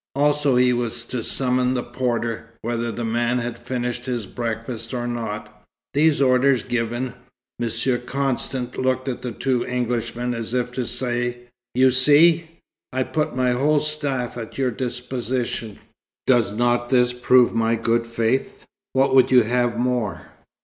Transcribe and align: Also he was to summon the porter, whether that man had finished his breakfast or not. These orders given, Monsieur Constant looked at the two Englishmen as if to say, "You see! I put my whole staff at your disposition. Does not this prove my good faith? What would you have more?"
Also 0.15 0.55
he 0.55 0.73
was 0.73 1.05
to 1.05 1.21
summon 1.21 1.75
the 1.75 1.83
porter, 1.83 2.53
whether 2.63 2.91
that 2.91 3.03
man 3.05 3.37
had 3.37 3.59
finished 3.59 4.05
his 4.05 4.25
breakfast 4.25 4.95
or 4.95 5.05
not. 5.07 5.63
These 5.93 6.23
orders 6.23 6.63
given, 6.63 7.13
Monsieur 7.59 7.99
Constant 7.99 8.79
looked 8.79 9.07
at 9.07 9.21
the 9.21 9.31
two 9.31 9.63
Englishmen 9.63 10.33
as 10.33 10.55
if 10.55 10.71
to 10.71 10.87
say, 10.87 11.41
"You 11.75 11.91
see! 11.91 12.49
I 12.91 13.03
put 13.03 13.35
my 13.35 13.51
whole 13.51 13.79
staff 13.79 14.37
at 14.37 14.57
your 14.57 14.71
disposition. 14.71 15.77
Does 16.25 16.51
not 16.51 16.89
this 16.89 17.13
prove 17.13 17.53
my 17.53 17.75
good 17.75 18.07
faith? 18.07 18.65
What 18.93 19.13
would 19.13 19.29
you 19.29 19.43
have 19.43 19.77
more?" 19.77 20.23